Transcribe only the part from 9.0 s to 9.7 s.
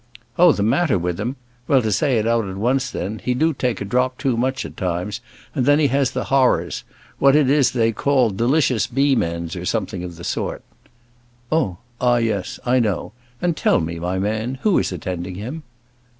ends, or